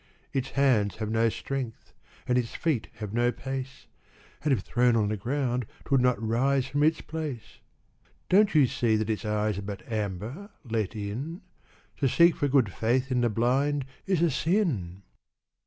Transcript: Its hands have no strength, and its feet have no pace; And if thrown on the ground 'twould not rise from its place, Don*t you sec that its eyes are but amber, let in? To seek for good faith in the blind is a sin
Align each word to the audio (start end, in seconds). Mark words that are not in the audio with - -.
Its 0.33 0.49
hands 0.53 0.95
have 0.95 1.11
no 1.11 1.29
strength, 1.29 1.93
and 2.27 2.35
its 2.35 2.55
feet 2.55 2.87
have 2.93 3.13
no 3.13 3.31
pace; 3.31 3.85
And 4.43 4.51
if 4.51 4.61
thrown 4.61 4.95
on 4.95 5.09
the 5.09 5.15
ground 5.15 5.67
'twould 5.85 6.01
not 6.01 6.19
rise 6.19 6.65
from 6.65 6.81
its 6.81 7.01
place, 7.01 7.59
Don*t 8.27 8.57
you 8.57 8.65
sec 8.65 8.97
that 8.97 9.11
its 9.11 9.25
eyes 9.25 9.59
are 9.59 9.61
but 9.61 9.87
amber, 9.87 10.49
let 10.65 10.95
in? 10.95 11.41
To 11.97 12.09
seek 12.09 12.35
for 12.35 12.47
good 12.47 12.73
faith 12.73 13.11
in 13.11 13.21
the 13.21 13.29
blind 13.29 13.85
is 14.07 14.23
a 14.23 14.31
sin 14.31 15.03